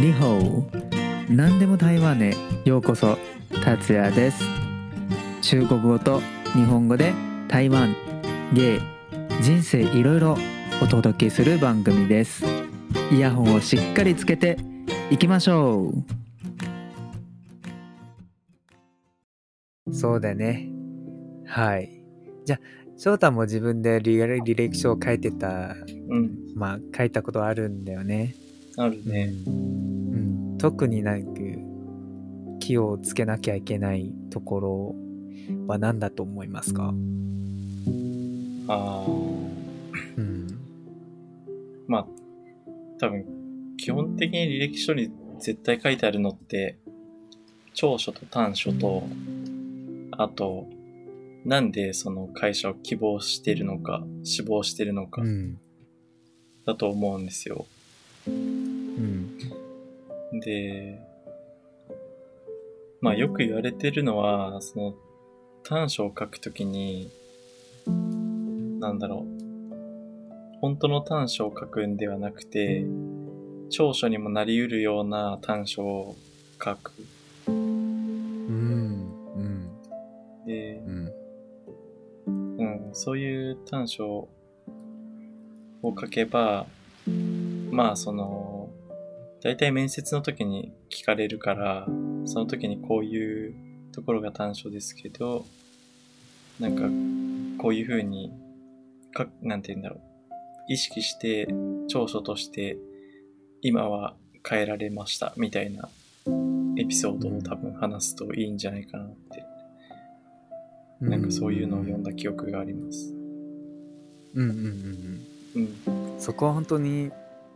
[0.00, 2.34] リホー何でも台湾へ。
[2.64, 3.18] ようこそ
[3.62, 4.42] 達也です。
[5.42, 6.22] 中国語と
[6.54, 7.12] 日本語で
[7.48, 7.94] 台湾。
[8.54, 8.80] 芸。
[9.42, 10.38] 人生いろいろ
[10.82, 12.46] お届けする番組です。
[13.12, 14.56] イヤホンをしっかりつけて
[15.10, 15.92] いきましょ
[19.86, 19.92] う。
[19.92, 20.70] そうだね。
[21.46, 21.90] はい。
[22.46, 22.60] じゃあ
[22.96, 25.76] 翔太も自分で履履歴書を書いてた。
[26.08, 28.34] うん、まあ書いたことあるんだよね。
[28.76, 29.32] あるね。
[29.46, 29.79] うん、
[30.60, 31.40] 特になんか
[32.60, 34.94] 気をつけなきゃいけないところ
[35.66, 36.92] は何だと思いますか、
[38.68, 40.46] ああ、うん、
[41.88, 42.06] まあ、
[42.98, 43.24] 多分、
[43.78, 46.76] 基本的に履歴書に絶対書いてあるのって、
[47.72, 49.04] 長所と短所と、
[50.12, 50.68] あと、
[51.46, 55.58] なんでその会社を希望してるのか、志望してるのかう、ん。
[56.66, 57.64] だと思うんですよ。
[57.74, 57.79] うん
[60.40, 61.00] で、
[63.00, 64.94] まあよく言われてるのは、その
[65.62, 67.10] 短所を書くときに、
[68.78, 69.40] なんだろう、
[70.60, 72.84] 本当の短所を書くんではなくて、
[73.70, 76.16] 長所にもなり得るような短所を
[76.62, 76.92] 書く。
[77.48, 77.54] うん
[79.36, 79.70] うん
[80.46, 81.12] で、うん
[82.58, 84.28] うん、そういう短所
[85.82, 86.66] を書けば、
[87.70, 88.49] まあその、
[89.42, 91.86] 大体面接の時に聞かれるから、
[92.24, 93.54] その時にこういう
[93.92, 95.46] ところが短所ですけど、
[96.58, 96.82] なんか、
[97.62, 98.32] こういう風に、
[99.12, 100.00] か、なんて言うんだろう。
[100.68, 101.48] 意識して、
[101.88, 102.76] 長所として、
[103.62, 104.14] 今は
[104.48, 105.88] 変えられました、みたいな
[106.76, 109.44] エピソードを多分話すといいんじゃないかなって
[111.00, 113.14] なんかそういうのを読んだ記憶があります。
[114.34, 116.00] うんうんうんうん。
[116.14, 117.10] うんそこは本当に、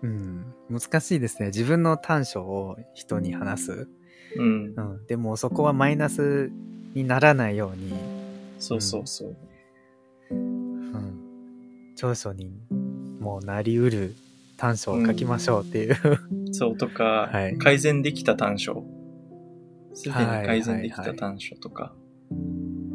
[0.05, 1.47] うん、難しいですね。
[1.47, 3.88] 自分の短所を人に話す、
[4.36, 4.74] うん。
[4.77, 4.80] う。
[4.83, 6.52] ん、でもそこはマイナス
[6.92, 7.94] にならないように、
[8.58, 9.36] そうそうそう。
[10.31, 12.53] うん、長所に
[13.19, 14.15] もうなりうる
[14.59, 15.97] 短所を書きましょうっていう、
[16.53, 17.56] そうとか、はい。
[17.56, 18.84] 改善できた短所。
[19.94, 21.94] すでにはい改善できた短所とか。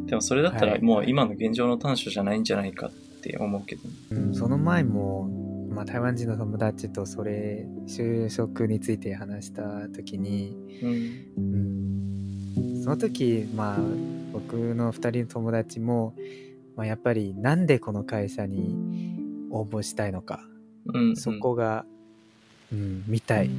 [0.06, 3.82] でもそれだったらはいもう今の現状の短所じゃないんじゃないかって思うけど。
[4.12, 5.39] うん、その前も、
[5.70, 11.54] まあ、台湾人の友達とそれ就職について話した時に、うん。
[12.56, 13.78] うん、その時まあ
[14.32, 16.14] 僕の2人の友達も、
[16.76, 18.74] まあ、やっぱりなんでこの会社に
[19.50, 20.40] 応募したいのか、
[20.92, 21.16] うん。
[21.16, 21.86] そこが、
[22.72, 23.50] うん、見たい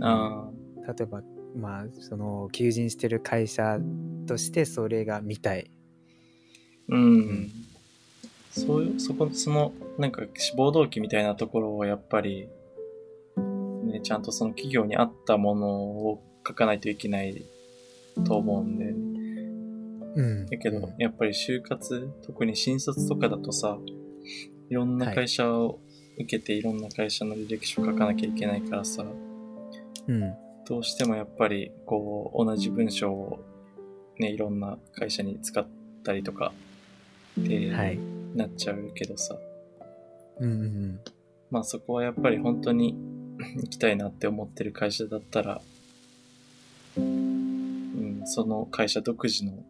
[0.00, 0.48] あ
[0.86, 1.22] 例えば
[1.56, 3.78] まあその求人してる会社
[4.26, 5.70] としてそれが見たい
[6.90, 6.94] あ。
[6.94, 7.69] うん。
[8.50, 12.48] そういう、そこ、その、なんか志望動機みたいなところをやっぱり、
[13.84, 17.44] ね、ちゃんとその企業に合ったものを書かないといけない
[18.24, 18.84] と思うんで、
[20.16, 20.46] うん。
[20.46, 23.78] だけど、やっぱり就活、特に新卒とかだとさ、
[24.68, 25.78] いろんな会社を
[26.16, 29.04] 受けて、いろんな会社の履歴書書かなきゃいけないからさ、
[30.08, 30.34] うん。
[30.66, 33.44] どうしてもやっぱり、こう、同じ文章を、
[34.18, 35.64] ね、いろんな会社に使っ
[36.02, 36.52] たりとか、
[37.38, 39.36] で、はいなっちゃうけどさ、
[40.38, 41.00] うんうんうん。
[41.50, 42.94] まあそこはやっぱり本当に
[43.56, 45.60] 行きたいなって思ってる会社だったら、
[46.96, 49.64] うん、その会社独自の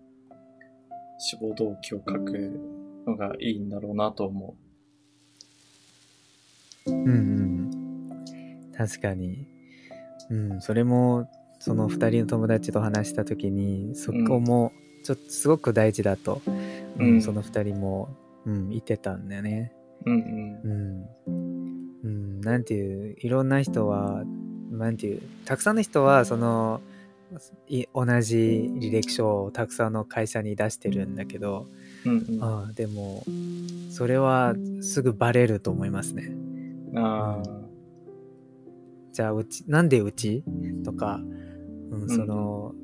[1.18, 2.60] 志望動機を書く
[3.06, 4.56] のがいいんだろうなと思
[6.86, 6.90] う。
[6.90, 7.70] んうん
[8.76, 9.46] 確かに、
[10.30, 11.28] うん、それも
[11.58, 14.72] その2人の友達と話した時にそこも
[15.04, 17.22] ちょっとすごく大事だと、うんうん。
[17.22, 18.08] その2人も、
[18.50, 19.72] うん、言ってたんだよね。
[20.04, 20.10] う。
[20.10, 20.20] うん
[20.64, 21.06] うん
[22.02, 24.24] うん、なんていういろんな人は
[24.70, 26.80] なんていうたくさんの人はその
[27.68, 28.36] い同じ
[28.80, 31.68] 履歴書をたくさんの会社に出してるんだけど、
[32.04, 32.12] うん。
[32.12, 32.42] うんうん。
[32.42, 33.22] ああでも
[33.90, 36.32] それはすぐバレると思いますね。
[36.96, 37.48] ああ、
[39.12, 40.42] じゃあうちなんでうち？
[40.84, 41.20] とか、
[41.90, 42.74] うん、んその、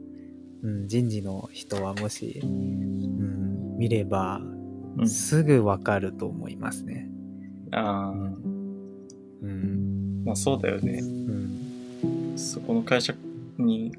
[0.62, 4.55] うん、人事の人はもし、うん、見ればうん。
[5.04, 7.08] すぐわかると思いますね。
[7.72, 11.00] ああ、うんまあそうだよね。
[11.02, 13.14] うんそこの会社
[13.58, 13.92] に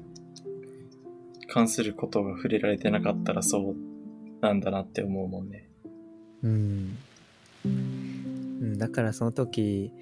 [1.48, 3.76] 関することが触れられてなかったらそう
[4.40, 5.68] なんだなって思うもんね。
[6.42, 6.96] うん
[7.64, 9.92] うん、だからその時、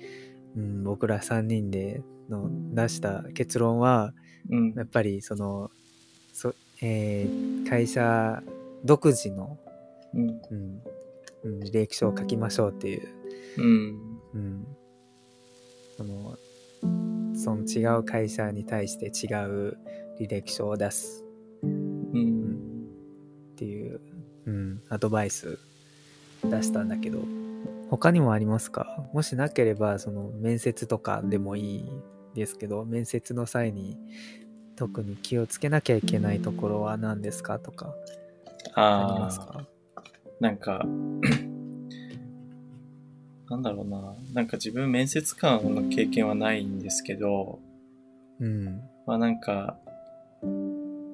[0.56, 4.12] うん、僕ら3人での出した結論は
[4.50, 4.82] うんや。
[4.84, 5.70] っぱりその
[6.32, 8.42] そ、えー会社
[8.84, 9.58] 独自の、
[10.14, 10.40] うん。
[11.44, 13.08] うん、履歴書を書きましょうっていう、
[13.58, 14.20] うん。
[14.34, 14.66] うん、
[15.96, 16.38] その
[17.34, 19.78] その違う会社に対して違う
[20.18, 21.24] 履歴書を出す
[21.62, 22.56] うん。
[23.52, 24.00] っていう、
[24.46, 25.58] うん、アドバイス
[26.44, 26.88] 出したん。
[26.88, 27.20] だけど
[27.90, 31.84] 他にもありますかもしなければその面接とかでもいい
[32.34, 33.96] ですけど面接の際に
[34.76, 37.94] 特に気をつけなきゃいけないところは何ですかとか
[38.74, 39.66] あります、か
[40.40, 40.84] なんか、
[43.48, 44.14] なんだろうな。
[44.34, 47.58] なんか自分面接官の経験はないんですけど、
[48.38, 49.78] うんまあなんか、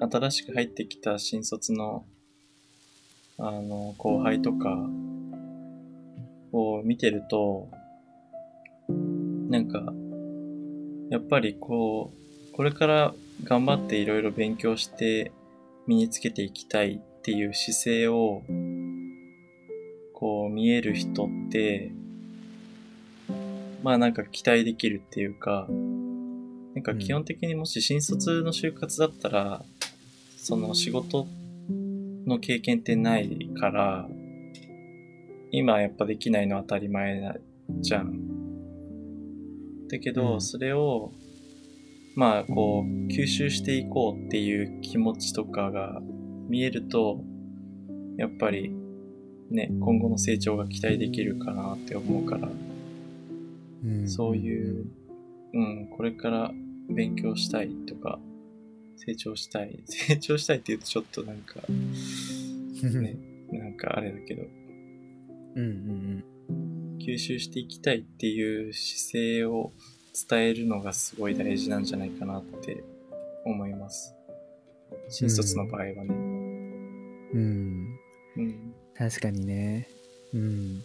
[0.01, 2.05] 新しく入ってきた新卒の、
[3.39, 4.89] あの、後輩とか
[6.53, 7.69] を見てると、
[9.49, 9.93] なんか、
[11.11, 12.13] やっぱりこ
[12.51, 13.15] う、これから
[13.45, 15.33] 頑張っていろいろ勉強して
[15.87, 18.43] 身につけていきたいっていう姿勢を、
[20.23, 21.91] こう見える人って、
[23.83, 25.67] まあなんか期待できるっていうか、
[26.77, 29.65] なんか基本的にもし新卒の就活だったら、
[30.37, 31.27] その仕事
[32.25, 34.09] の経験ってないから、
[35.51, 37.35] 今やっぱできないのは当たり前な
[37.81, 39.89] じゃん。
[39.89, 41.11] だけど、うんそれを、
[42.15, 46.01] まあこう、吸収していこうっていう気持ちとかが
[46.49, 47.25] 見えると、
[48.19, 48.73] やっぱり
[49.53, 54.87] ね、今後の成長が期待できるかなって思うから、うんそういう、
[55.55, 56.53] うん、これから
[56.89, 58.19] 勉強したいとか、
[58.97, 59.83] 成長したい。
[59.87, 61.73] 成長したいって言うとちょっとなんか、う
[62.87, 63.17] んね、
[63.51, 64.43] なんかあれだけど、
[65.57, 66.25] うんうん
[66.99, 69.73] 吸収していきたいっていう姿勢を
[70.29, 72.85] 伝えるのがすごい大事なんじゃないかなって
[73.45, 74.15] 思います。
[75.09, 76.15] 新卒の場合はね。
[77.35, 77.99] うん
[78.37, 78.75] うん。
[78.97, 79.89] 確かにね。
[80.35, 80.85] うん。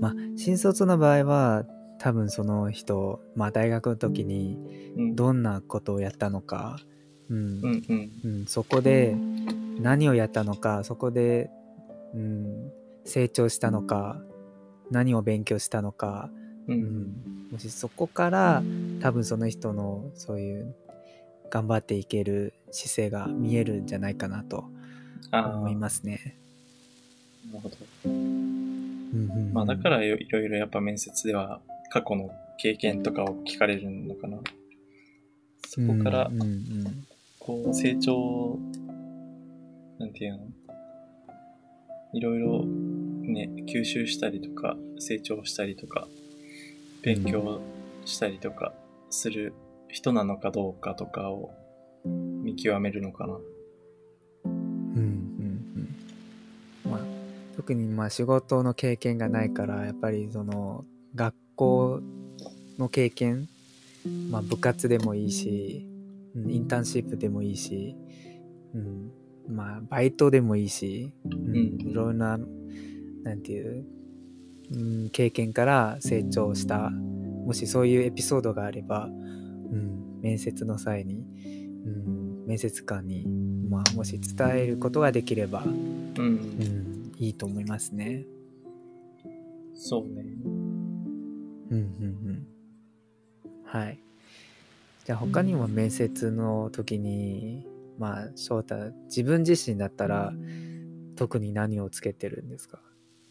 [0.00, 1.64] まあ新卒の場合は
[1.98, 4.58] 多分その人まあ大学の時に
[4.96, 5.16] うん。
[5.16, 6.78] どんなことをやったのか、
[8.46, 9.16] そこで
[9.78, 11.50] 何をやったのかそこで、
[12.14, 12.72] うん、
[13.04, 14.20] 成長したのか
[14.90, 16.30] 何を勉強したのか、
[16.66, 16.72] う。
[16.72, 16.80] うん。
[16.80, 17.12] ん、
[17.52, 18.62] もしそこから
[19.00, 20.74] 多分その人のそういう
[21.50, 24.64] 頑張っていける姿勢が見えるんじゃないかなと
[25.32, 26.38] 思いなますね。
[27.52, 27.76] るほど。
[28.04, 28.16] うんう
[29.16, 31.60] んうんまあだからいろいろやっぱ面接では
[31.90, 34.38] 過去の経験とかを聞かれるのかな。
[35.66, 36.30] そこから
[37.38, 38.58] こう成長、
[39.98, 40.40] なんていうの？
[42.14, 46.08] いろいろね、吸収したりとか、成長したりとか、
[47.02, 47.60] 勉強
[48.04, 48.72] したりとか
[49.10, 49.52] する
[49.88, 51.50] 人なのかどうかとかを
[52.04, 53.38] 見極めるのかな。
[57.68, 62.00] 特にまあ仕事の経験がないからやっぱりその学校
[62.78, 63.46] の経験、
[64.30, 65.86] まあ、部活でもいいし
[66.34, 67.94] うんインターンシップでもいいし、
[68.74, 69.10] うん
[69.54, 71.56] まあ、バイトでもいいし、うんうん
[71.90, 72.38] いろんな
[73.22, 73.84] なんていう、
[74.72, 81.26] うん、経験から成長したもしそういうエピソードがあれば、うん、面接の際に、
[81.84, 83.26] うん、面接官に、
[83.68, 86.08] まあ、もし伝えることができれば、うん。
[86.16, 86.87] うん、
[87.18, 88.24] いいと思いますね。
[89.74, 90.22] そうね。
[90.44, 91.76] うんうんう
[92.32, 92.46] ん。
[93.64, 93.98] はい。
[95.04, 97.66] じゃあ他にも面接の時に、
[97.98, 100.32] まあ翔太自分自身だったら
[101.16, 102.78] 特に何をつけてるんですか？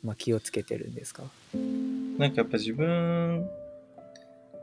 [0.04, 1.24] まあ気をつけてるんですか？
[2.18, 3.48] なんかやっぱ自分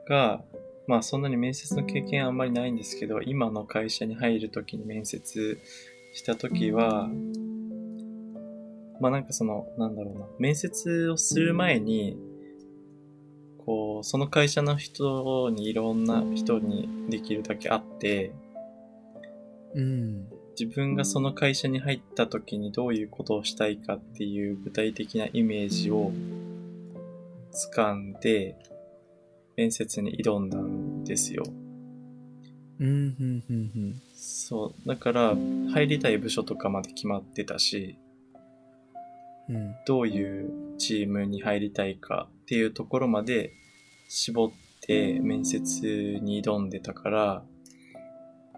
[0.09, 0.43] が、
[0.87, 5.59] まあそんなに面接の経験あんまりないんですけど、今の会社に入るときに面接
[6.13, 7.09] したときは、
[9.05, 12.17] まあなんかその、なんだろうな、面接をする前に、
[13.67, 18.33] こう、その会社の人にいろんな人にできるだけ会って、
[19.75, 20.27] うん。
[20.59, 26.11] 自分がその会社に入った時にどういうことをしたいかっていう具体的なイメージを
[27.75, 28.57] 掴んで
[29.55, 31.43] 面接に挑んだんですよ。
[32.81, 32.91] うんう
[33.23, 34.89] んうんそう。
[34.89, 35.35] だから
[35.75, 38.04] 入りたい部署とかまで決まってたし、うんうん
[39.87, 43.53] どういうチームに入りたいかっていうところまで
[44.09, 47.43] 絞って面接に挑んでたから、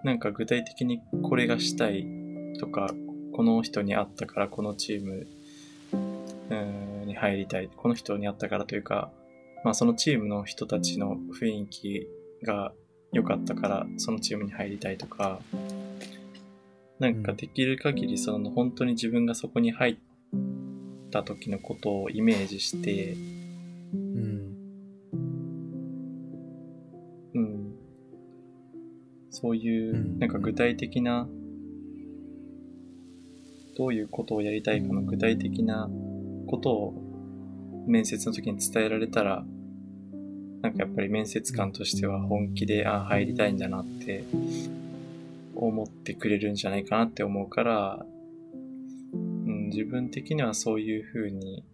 [0.04, 2.06] なんか具体的にこれがしたい
[2.60, 2.90] とか、
[3.34, 5.26] この人に会ったからこのチーム
[7.04, 7.68] に入りたい。
[7.74, 9.10] この人に会ったからというか、
[9.64, 12.06] まあそのチームの人たちの雰囲気
[12.44, 12.72] が
[13.12, 15.40] 良かったからそのチームに入りたいとか、
[16.98, 19.96] なんかできる限りその本当に自分がそこに入っ
[21.10, 23.16] た時のことをイメージして、
[23.94, 24.56] うん。
[27.34, 27.74] うん、
[29.30, 31.28] そういうう、んなんか具体的な、
[33.76, 35.90] どういうことをやりたいかの具体的な
[36.46, 36.94] ことを
[37.86, 39.44] 面接の時に伝えられたら、
[40.62, 44.24] なんかやっぱり面接官としては本気で、あ入りたいんだなって
[45.54, 48.15] 思ってくれるんじゃないかなって思うから、うん、
[49.66, 51.64] 自分的にはそういうふうに、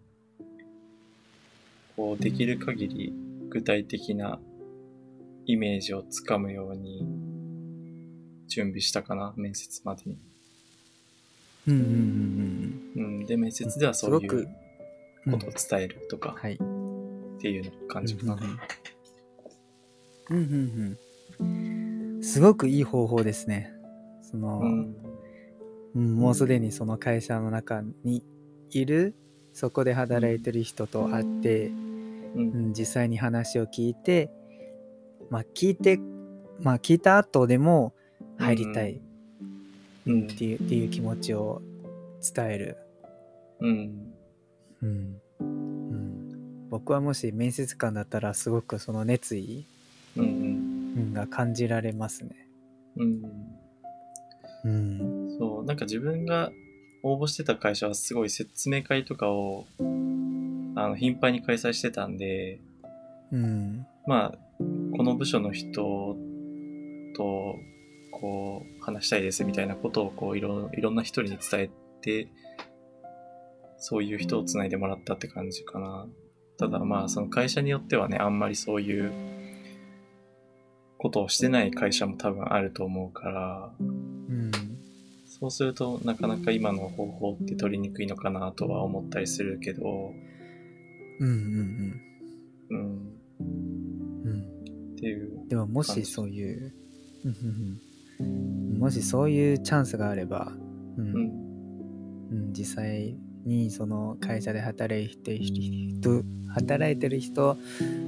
[1.95, 3.13] こう、できる限り
[3.49, 4.39] 具体的な
[5.45, 7.05] イメージをつかむように
[8.47, 10.17] 準備したかな、面接までに。
[11.67, 16.53] うんうんうんうん、で、面接ではそういううんことを伝えるとかはい。
[16.55, 16.57] っ
[17.39, 18.35] ていう感じかな。
[18.35, 20.97] うんうん
[21.39, 21.43] う
[22.19, 22.23] ん。
[22.23, 23.71] すごくいい方法ですね。
[24.21, 24.95] その、うん、
[25.95, 26.15] うん。
[26.15, 28.23] もうすでにその会社の中に
[28.71, 29.15] いる
[29.53, 31.73] そこで働いてる人と会って、う、う
[32.41, 34.31] んん、実際に話を聞いて
[35.29, 35.99] まあ聞いて
[36.61, 37.93] まあ聞いた後でも
[38.37, 38.99] 入りたい
[40.05, 40.23] うん。
[40.23, 41.61] っていう,、っていう気持ちを
[42.35, 42.77] 伝える、
[43.59, 44.13] うん、
[44.81, 45.17] うん。
[45.39, 49.65] うん、僕はもし面接官だったらすごくその熱意、
[50.17, 52.47] うん、うん、が感じられますね。
[52.97, 53.21] うん。
[54.65, 56.53] うんそう、なんか自分が
[57.03, 62.61] 応募してた会社はすごい説明会とかを、あの、頻繁に開催してたんで、
[63.33, 64.37] うんまあ、
[64.95, 66.15] この部署の人
[67.13, 67.55] と、
[68.13, 71.69] こう、話したいですみたいなことを、こう、いろ、いろんな人に伝え
[72.01, 72.29] て、
[73.77, 76.07] そういう人をつないでもらったって感じかな。
[76.57, 79.11] ただまあ、その会社によってはね、あんまりそういう
[80.97, 84.02] ことをしてない会社も多分あると思うから、うん
[85.43, 90.13] そうするとなかなか今の方法って取りにくいのかなとは思ったりするけど、
[91.19, 92.01] うんうん
[92.69, 93.13] うん、うん。
[94.23, 94.41] うん。
[94.93, 95.45] っていう。
[95.49, 96.73] でももしそういう、
[98.79, 100.53] もしそういうチャンスがあれば、
[100.97, 101.07] うん。
[101.07, 101.15] うん、
[102.31, 106.23] うん実際にその会社で働いてる人
[106.53, 107.57] 働いてる人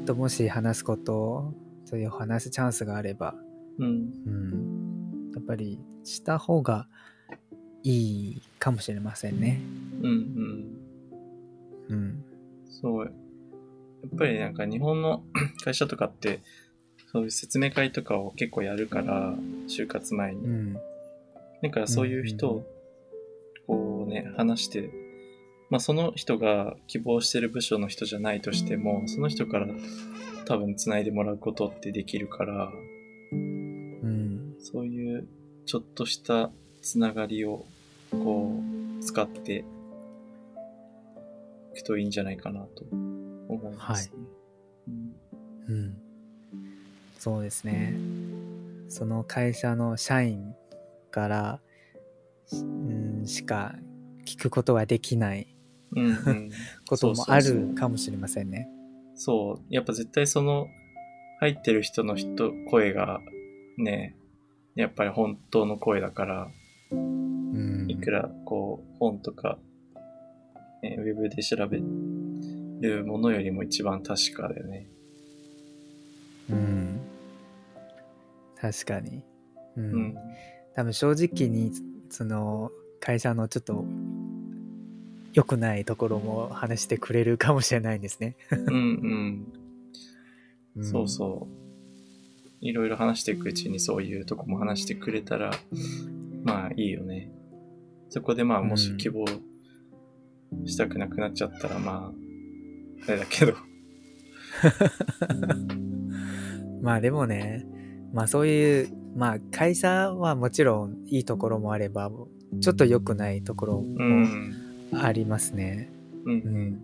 [0.06, 3.36] ともし話すことをそういう話すチャンスがあれば、
[3.78, 3.90] うん、う
[4.30, 6.88] ん、やっぱりした方が
[7.86, 9.62] いいかもしれませんね。
[10.02, 10.66] うん、うん。
[11.90, 12.26] うん
[12.68, 13.06] そう。
[13.06, 15.24] やっぱりなんか日本の
[15.64, 16.40] 会社とかって、
[17.12, 19.38] そういう説明会とかを結構やるから、
[19.68, 20.46] 就活前に。
[20.46, 20.78] うん
[21.62, 22.64] だからそういう人を、
[23.66, 24.90] こうね、話して、
[25.70, 29.68] まあその人が希望してる部署の人じゃないとしても、その人から
[30.46, 32.72] 多分繋いでもらうことってできるから、
[33.32, 35.28] うんそういう
[35.66, 36.52] ちょっとした
[36.82, 37.66] つながりを、
[38.24, 38.60] こ
[39.00, 39.66] う、使って
[41.74, 42.86] いくといいんじゃないかなと
[43.50, 44.16] 思います、ね。
[44.88, 45.16] うん
[45.68, 45.98] うん、
[47.18, 47.96] そうですね
[48.88, 50.54] その会社の社員
[51.10, 51.60] から、
[52.52, 53.74] うん、しか
[54.28, 55.56] 聞くことができない
[55.96, 56.52] うんうん、
[56.88, 58.68] こともあるかもしれませんね。
[59.16, 59.74] そう。
[59.74, 60.68] やっぱ絶対その、
[61.40, 63.22] 入ってる人の人、声が、
[63.78, 64.16] ね、
[64.76, 66.52] やっぱり本当の声だから、
[68.06, 69.58] くらこう、本とか、
[70.84, 71.80] ね、ウェブで調べ
[72.80, 74.88] るものよりも一番確かだよね。
[76.52, 77.00] うん、
[78.62, 79.24] 確かに、
[79.76, 80.16] うんうん。
[80.76, 81.72] 多分正直に
[82.12, 83.84] その会社のちょっと
[85.34, 88.36] 良くないところも話してくれるかもしれないんですね。
[88.52, 88.74] うん
[90.76, 90.78] うん。
[90.80, 91.56] んそうそう。
[92.62, 95.52] いろいろ話していくうちにそういうとこも話してくれたら、
[96.44, 97.32] まあいいよね。
[98.10, 99.26] そこでまあもし希望
[100.66, 102.12] したくなくなっちゃったらまあ、
[103.08, 103.54] あれだけど。
[106.82, 107.66] まあでもね、
[108.14, 112.12] まあそういう、まあ会社はもちろんいいところもあれば、
[112.62, 114.54] ちょっと良くないところうもん。
[114.94, 115.90] ありますね。
[116.26, 116.32] う。
[116.32, 116.82] うんん。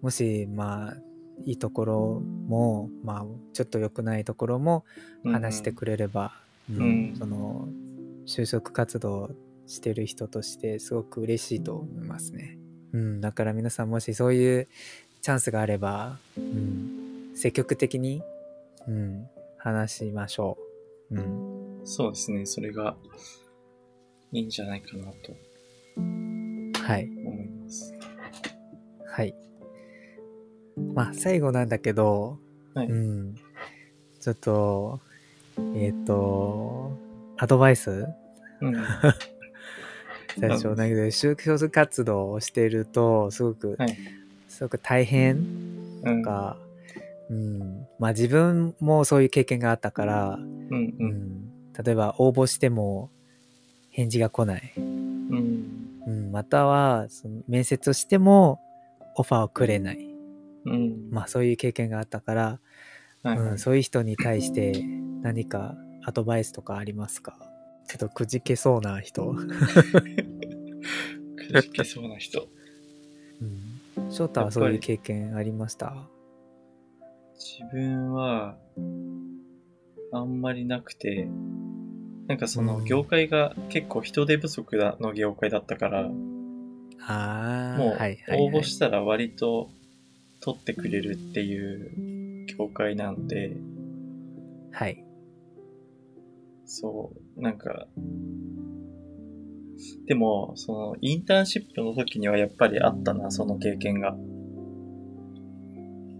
[0.00, 0.96] もし、まあ、
[1.44, 4.84] いいところも、まあ、ちょっと良くないところも
[5.24, 6.32] 話してくれれば、
[6.70, 6.82] うんう
[7.12, 7.68] んその、
[8.26, 9.30] 就職活動
[9.70, 12.58] してる人としてすごく嬉しいと思いますね。
[12.92, 13.20] うん。
[13.20, 14.68] だから皆さんもしそういう
[15.22, 17.30] チャンスがあれば、うん。
[17.36, 18.20] 積極的に、
[18.88, 19.28] うん。
[19.58, 20.58] 話しましょ
[21.10, 21.14] う。
[21.14, 21.80] うん。
[21.84, 22.46] そうですね。
[22.46, 22.96] それが
[24.32, 25.36] いいんじゃないかなと
[26.82, 27.04] はい。
[27.04, 27.94] 思います。
[29.06, 29.34] はい。
[30.94, 32.38] まあ、最後なんだけど、
[32.74, 33.36] はいうん。
[34.20, 35.00] ちょっと、
[35.76, 36.90] えっ、と、
[37.36, 38.08] アドバイス
[38.60, 38.74] うん。
[40.38, 43.96] 最初だけど、就職活動をしていると、すごく、はい
[44.48, 45.46] すごく大変
[46.02, 46.22] うん。
[46.22, 46.56] か、
[47.30, 47.86] うん。
[48.00, 50.44] まあ自分もそういう経験があったから、うん。
[50.74, 51.08] ううん。
[51.08, 51.50] ん。
[51.84, 53.10] 例えば応募しても
[53.90, 54.72] 返事が来ない。
[54.76, 55.66] うん。
[56.06, 58.58] うん、または、その面接をしても
[59.14, 59.98] オファーをくれない。
[60.64, 61.10] うん。
[61.10, 62.60] まあそういう経験があったから、
[63.22, 64.72] はいはいうん、そういう人に対して
[65.22, 67.38] 何かアドバイスとかありますか？
[67.90, 69.34] ちょっとくじけそうな人。
[69.34, 69.48] く
[71.60, 72.46] じけそうな人。
[73.96, 74.12] うん。
[74.12, 76.08] 翔太はそういう経験ありました？
[77.34, 78.56] 自分は、
[80.12, 81.26] あんまりなくて、
[82.28, 86.08] なんかそのうん業界が結構人手不足だの業界だったから、
[87.00, 87.96] ああ、もう。
[88.36, 89.68] 応募したら割と
[90.40, 93.56] 取ってくれるっていう業界なので、
[94.70, 95.04] はい。
[96.72, 97.88] そう、なんか、
[100.06, 104.16] でも、その、インターンシップの時にはやっぱりあったな、その経験が。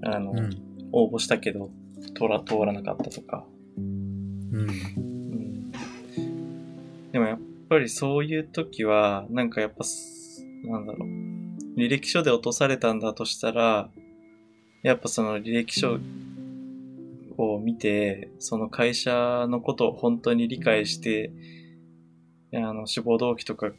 [0.02, 0.50] あの、うん。
[0.90, 1.70] 応募したけど、
[2.16, 3.46] 通ら、通らなかったとか。
[3.78, 4.56] うん。
[4.56, 5.70] うん。
[7.12, 7.38] でもやっ
[7.68, 11.78] ぱりそういう時は、なんかやっぱす、なんだろう。
[11.78, 13.88] 履歴書で落とされたんだとしたら、
[14.82, 16.00] やっぱその履歴書
[17.42, 21.32] を見て、その会社のことを本当に理解して、
[22.54, 23.70] あの、志望動機とか、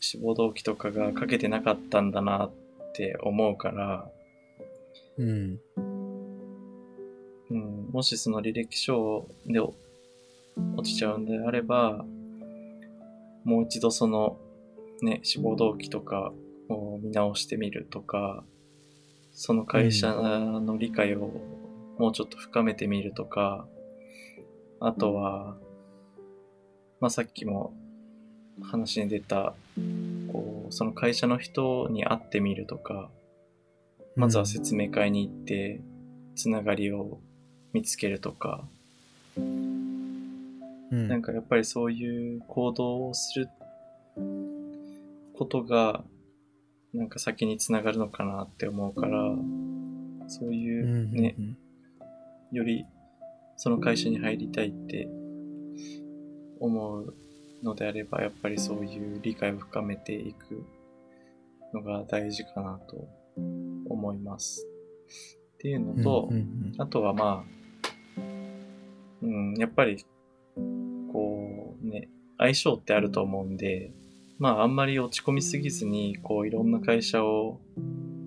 [0.00, 2.52] 志望動機とかが書けてなかったんだなっ
[2.94, 4.10] て思うから、
[5.18, 5.60] うん。
[7.50, 9.74] うん、もしその履歴書で落
[10.84, 12.04] ちちゃうんであれば、
[13.44, 14.38] もう一度その、
[15.02, 16.32] ね、志望動機とか
[16.68, 18.44] を見直してみるとか、
[19.32, 21.30] その会社の理解を
[22.00, 23.66] もうちょっと深めてみるとか、
[24.80, 25.58] あとは、
[26.98, 27.74] まあ、さっきも
[28.62, 29.52] 話に出た、
[30.32, 33.10] こう、その会社の人に会ってみるとか、
[34.16, 35.82] まずは説明会に行って、
[36.36, 37.18] つながりを
[37.74, 38.64] 見つけるとか、
[39.36, 41.06] うん。
[41.06, 43.50] なんかやっぱりそういう行動をする
[45.34, 46.02] ことが、
[46.94, 49.20] なんか先につながるのかなって思うから、
[50.28, 51.58] そういううんうんね、うん
[52.52, 52.86] より
[53.56, 55.06] その会社に入りたいって
[56.60, 57.14] 思う
[57.62, 60.64] のであれば、やっぱりそういう理解を深めていく
[61.74, 63.08] のが大事かなと
[63.88, 64.66] 思います。
[65.54, 68.20] っていうのと、うんうんあとはまあ、
[69.22, 70.06] うん、やっぱり、
[71.12, 72.08] こうね、
[72.38, 73.92] 相性ってあると思うんで、
[74.38, 77.60] まああんまり落ち込みすぎずに、こういろんな会社を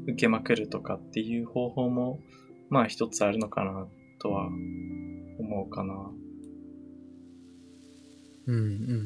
[0.04, 2.20] 受けまくるとかっていう方法も、
[2.70, 3.88] まあ一つあるのかな
[4.24, 4.48] とは
[5.38, 5.94] 思うかな。
[8.46, 8.62] うんうん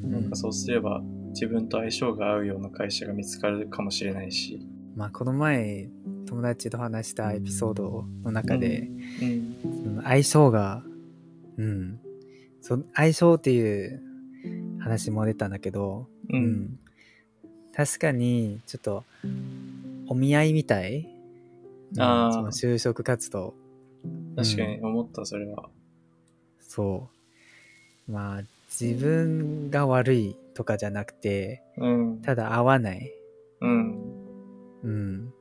[0.05, 4.65] うんなんかそうすれば自分と相性が合うような会社が見つかるかもしれないし。
[4.95, 5.89] まあこの前
[6.25, 8.89] 友達と話したエピソードの中で、
[9.21, 9.55] うん。
[9.83, 10.83] その相性が
[11.57, 11.99] うん
[12.61, 14.01] そ相性っていう
[14.79, 16.37] 話も出たんだけど、う。
[16.37, 16.79] うん
[17.75, 19.03] 確かにちょっと
[20.07, 21.07] お見合いみたい、
[21.93, 23.53] うんあーその就職活動
[24.37, 25.69] 確かに思った、それは。
[26.61, 27.09] そ
[28.07, 32.21] うまあ自分が悪いとかじゃなくてうん。
[32.21, 33.11] ただ合わない
[33.61, 33.97] うん。
[34.83, 35.33] うん。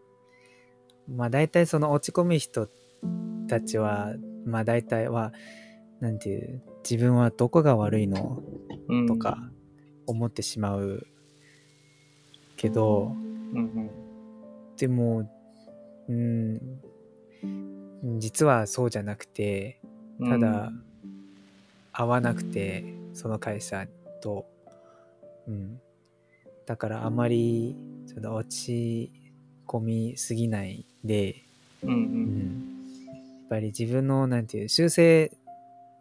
[1.14, 2.68] まあ大体その落ち込む人
[3.48, 5.32] たちは、まあ大体は、
[6.00, 8.42] なんていう、自分はどこが悪いの？
[8.88, 9.06] うん。
[9.06, 9.38] とか
[10.06, 11.06] 思ってしまう
[12.56, 13.12] けど、
[13.54, 13.90] うん
[14.76, 15.30] でも、
[16.08, 16.60] うん、
[18.02, 19.80] 実はそうじゃなくて、
[20.18, 20.30] うん。
[20.30, 20.72] ただ
[21.92, 23.86] 合わなくて、その会社
[24.20, 24.46] と、
[25.46, 25.80] うん。
[26.66, 29.12] だからあまり、ちょっと落ち
[29.66, 31.42] 込みすぎないで、
[31.82, 31.92] うんう。
[31.92, 35.30] うんん、やっぱり自分のなんていう修正、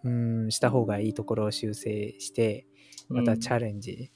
[0.04, 2.66] うん、した方がいいところを修正して
[3.10, 4.12] またチャレンジ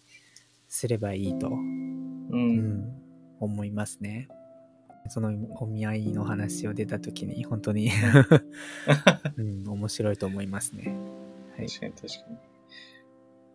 [0.67, 1.51] すればいいと、う。
[1.51, 2.93] うんん
[3.39, 4.27] 思いますね。
[5.07, 7.89] そのお見合いの話を出た時に本当に、
[9.37, 10.95] うん、面白いと思いますね。
[11.57, 12.37] はい確かに確かに。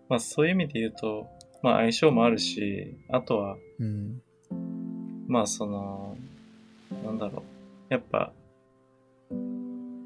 [0.09, 1.29] まあそういう意味で言うと、
[1.63, 4.23] まあ相性もあるし、あとは、うん
[5.27, 6.17] まあその、
[7.05, 7.43] なんだろう。
[7.89, 8.33] やっぱ、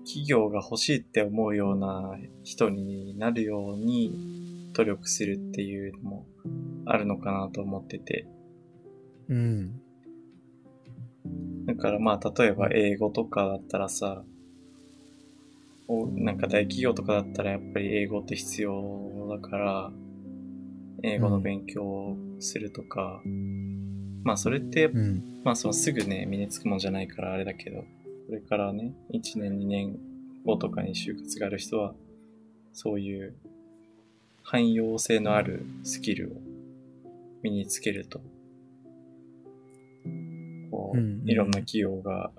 [0.05, 6.27] 企業が欲しいって思うような人になるように努力するっていうのも
[6.87, 8.27] あるのかなと思ってて。
[9.29, 9.83] うん
[11.69, 14.23] だからまあ例えば英語とかだったらさ、
[15.87, 19.91] おなんか大企業とかだったらやっぱり英語って必要だから、
[21.03, 23.21] 英語の勉強をするとか、
[24.25, 25.43] まあそれってうん。
[25.45, 27.85] まあそのすぐね、身につくもんじゃないからあれだけど、こ
[28.31, 29.99] れからね、1年2年
[30.47, 31.93] 後とかに就活がある人は、
[32.73, 33.35] そういう
[34.43, 36.41] 汎用性のあるスキルを
[37.43, 38.23] 身につけると、
[40.89, 42.31] こう、うんうんいろんな企業が、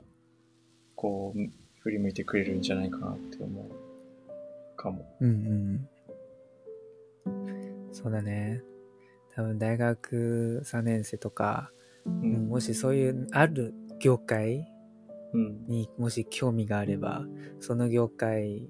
[0.96, 1.40] こう、
[1.82, 5.06] 振り向いてくれるんじゃないかなって思うかも。
[5.22, 5.88] うん
[7.28, 7.94] うん。
[7.94, 8.64] そうだね。
[9.36, 11.72] 多分大学3年生とか、
[12.06, 12.50] ううんん。
[12.50, 14.68] もしそういうある業界
[15.34, 15.68] うん。
[15.68, 17.24] にもし興味があれば、
[17.60, 18.68] その業界、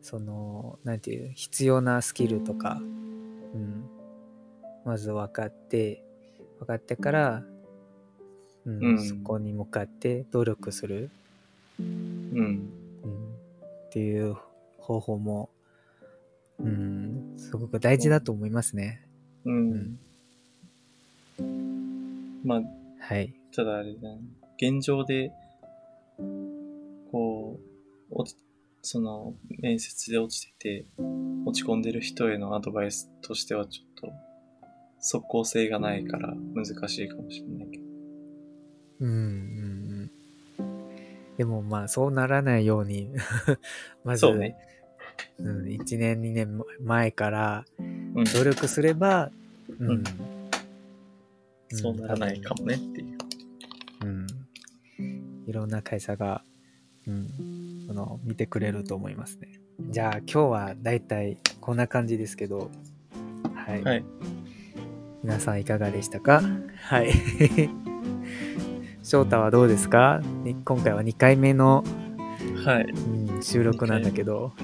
[0.00, 3.88] その、なんていう、必要なスキルとか、うん、
[4.84, 6.04] まず分かって、
[6.60, 7.42] 分かってから、
[8.66, 11.10] うんうんそこに向かって努力する、
[11.80, 12.36] うん。
[12.36, 13.34] うん、
[13.86, 14.36] っていう
[14.78, 15.50] 方法も、
[16.58, 19.04] うん、すごく大事だと思いますね。
[19.44, 19.50] う。
[19.50, 19.98] うん
[22.44, 22.62] まあ、
[23.00, 23.34] はい。
[23.54, 24.20] ただあれだね、
[24.56, 25.32] 現状で、
[27.10, 27.58] こ
[28.10, 28.36] う、落ち
[28.82, 30.86] その、面接で落ちてて、
[31.46, 34.12] 落ち込んでる人へのアドバイスとしてはちょっと、
[34.98, 37.81] 即効性がないから難しいかもしれないけど。
[39.02, 39.16] うんうん
[40.58, 41.36] うん。
[41.36, 43.10] でもまあそうならないように
[44.04, 44.56] まず、そうね。
[45.38, 47.82] うん、1年2年前からう
[48.22, 48.24] ん。
[48.24, 49.30] 努力すれば、
[49.78, 50.04] うんうん
[51.74, 53.18] そうならないかもねっていう。
[54.04, 54.26] うん、
[55.46, 56.44] いろんな会社が、
[57.06, 59.48] うん、その見てくれると思いますね。
[59.88, 62.70] じゃあ今日はだいたいこんな感じですけど、
[63.54, 63.82] はい。
[63.82, 64.04] はい。
[65.22, 66.42] 皆さんいかがでしたか？
[66.76, 67.10] はい。
[69.12, 70.22] 翔太はどうですか？
[70.42, 71.84] に今回は2回目の、
[72.64, 72.84] はい。
[72.84, 74.54] うん、収録なんだけど、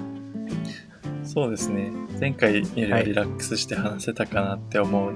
[1.23, 1.93] そうですね。
[2.19, 5.13] 前回よりはリラックスして話せたかなって思う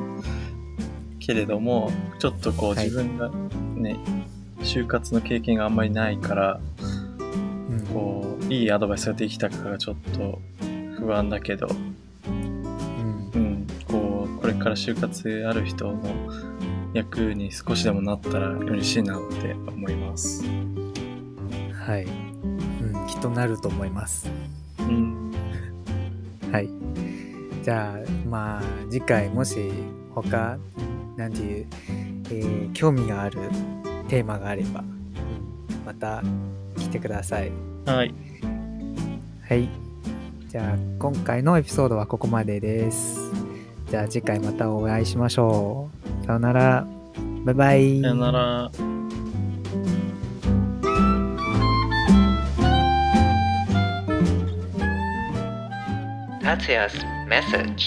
[1.19, 2.85] けれども、ちょっとこうはい。
[2.85, 3.31] 自分が
[3.75, 3.97] ね、
[4.59, 6.61] 就活の経験があんまりないから、
[7.71, 7.87] うん。
[7.87, 10.43] こう、いいアドバイスができたかがちょっと
[10.99, 11.69] 不安だけど、
[12.27, 13.31] うん。
[13.35, 16.03] うん、こう、これから就活ある人の
[16.95, 20.45] 役に少しでもなったら嬉しいなって思います。
[21.87, 24.31] はい、うん、きっとなると思います。
[24.79, 25.33] うん。
[26.53, 26.69] はい。
[27.63, 29.71] じゃあ、まあ、次回もし
[30.15, 30.59] 他、
[31.17, 31.67] なんていう、
[32.31, 33.39] えー興味がある
[34.09, 36.23] テーマがあれば、うんまた
[36.79, 37.53] 来てください。
[37.87, 38.15] はい。
[39.49, 39.69] はい。
[40.49, 43.19] じゃあ、今回のエピソードはここまでです。
[43.91, 46.02] じゃあ、次回またお会いしましょう。
[46.27, 46.87] さよなら。
[47.45, 48.01] バイバイ。
[48.01, 48.71] さよなら。
[56.43, 56.87] 達也
[57.29, 57.87] message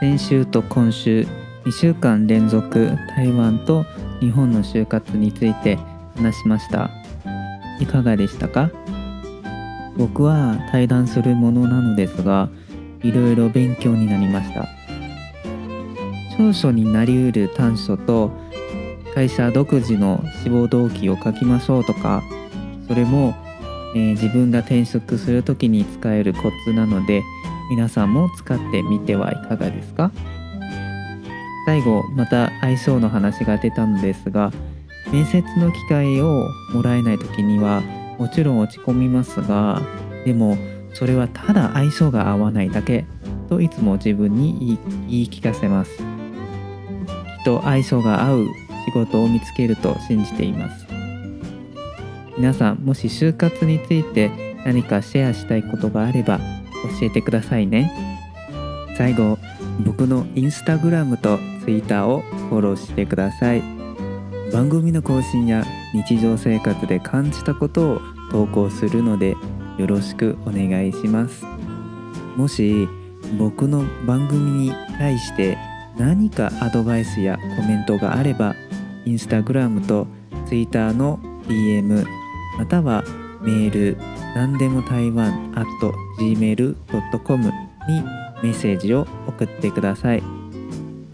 [0.00, 1.26] 先週と今週
[1.64, 3.84] 2週間連続台湾と
[4.20, 5.78] 日本の就活について
[6.16, 6.90] 話しました
[7.78, 8.70] いかがでしたか？
[9.96, 12.48] 僕は対談するものなのですが
[13.02, 14.77] いろいろ勉強になりました
[16.38, 18.30] 長所になりうる短所と
[19.14, 22.22] 会社独自の志望動機を書きましょうとか
[22.86, 23.34] それも、
[23.94, 27.22] えー自分が転職する時に使えるコツなので
[27.70, 30.12] 皆さんも使ってみてはいかがですか？
[31.66, 34.52] 最後また相性の話が出たのですが
[35.10, 37.82] 面接の機会をもらえない時には
[38.18, 39.82] もちろん落ち込みますが
[40.24, 40.56] でも
[40.94, 43.04] それはただ相性が合わないだけ
[43.48, 46.07] といつも自分に言い言い聞かせます。
[47.44, 48.46] と相性が合う
[48.84, 50.86] 仕事を見つけると信じています。
[52.36, 54.30] 皆さんもし就活について
[54.64, 56.38] 何かシェアしたいことがあれば
[57.00, 57.92] 教えてくださいね。
[58.96, 59.38] 最後
[59.84, 63.62] 僕のインスタグラムとツイッターをフォローしてください。
[64.52, 69.36] 番組の更新や日常生活で感じたことを投稿するので
[69.76, 71.44] よろしくお願いします。
[72.36, 72.88] もし
[73.38, 75.58] 僕の番組に対して
[75.98, 78.54] 何かアドバイスやコメントがあれば
[79.04, 80.06] インスタグラムと
[80.46, 82.06] ツイッターの DM
[82.56, 83.02] または
[83.42, 83.96] メール
[84.34, 85.66] 何でも台湾 at
[86.18, 87.52] gmail.com に
[88.42, 90.22] メッセージを送ってください。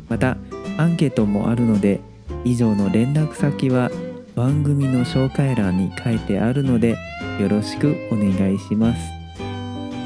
[0.09, 0.37] また
[0.77, 2.01] アンケートもあるので
[2.45, 3.91] 以上の連絡先は
[4.35, 6.97] 番組の紹介欄に書いてあるので
[7.41, 9.01] よろしくお願いします。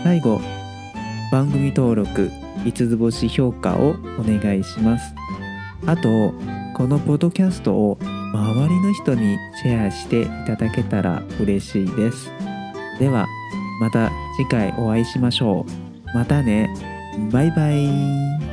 [0.05, 0.41] 最後
[1.33, 2.31] 番組登録
[2.64, 5.14] 5つ星評価をお願いします。
[5.87, 6.33] あと
[6.77, 12.31] このポッドキャストを周りの人にシェアしていただけたら嬉しいです。
[12.99, 13.27] では
[13.81, 16.16] また次回お会いしましょう。
[16.16, 16.73] またね。
[17.31, 18.48] バイバイ。